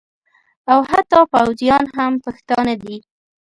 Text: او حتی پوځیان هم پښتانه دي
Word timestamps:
او 0.71 0.79
حتی 0.89 1.19
پوځیان 1.31 1.85
هم 1.97 2.13
پښتانه 2.25 2.73
دي 2.83 2.97